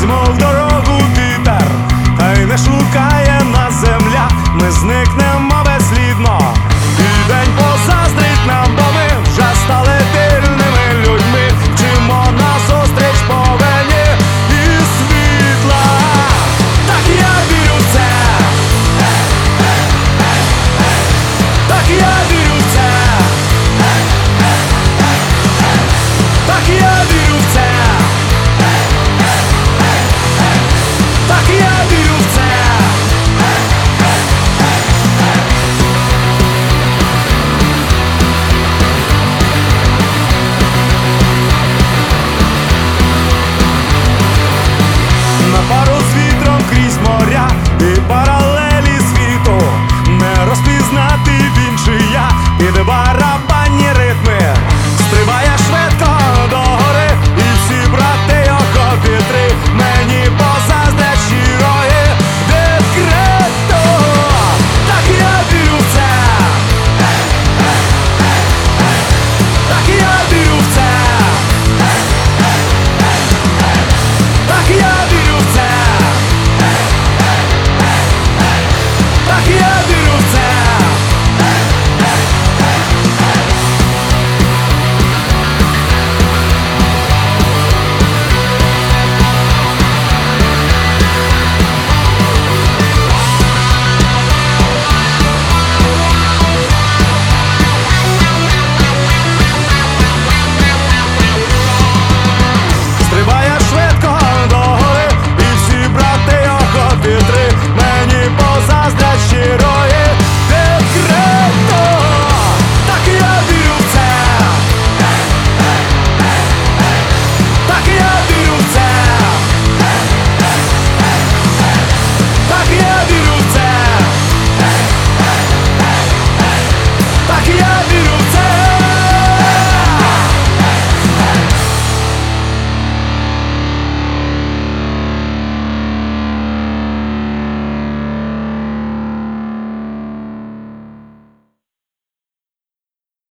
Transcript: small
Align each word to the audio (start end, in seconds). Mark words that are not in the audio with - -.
small 0.00 0.47